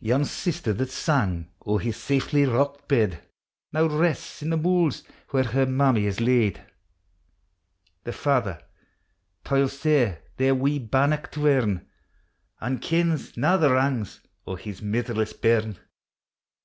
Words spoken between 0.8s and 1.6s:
sang